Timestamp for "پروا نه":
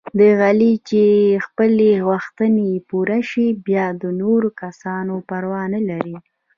5.29-5.81